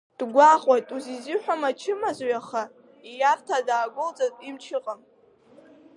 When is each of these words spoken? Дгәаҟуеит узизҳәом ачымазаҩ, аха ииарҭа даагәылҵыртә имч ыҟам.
Дгәаҟуеит 0.19 0.87
узизҳәом 0.95 1.61
ачымазаҩ, 1.69 2.33
аха 2.39 2.61
ииарҭа 3.09 3.57
даагәылҵыртә 3.67 4.41
имч 4.49 4.63
ыҟам. 4.77 5.01